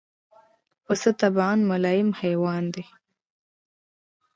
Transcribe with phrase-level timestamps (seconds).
[0.85, 2.85] پسه د طبعاً ملایم حیوان دی.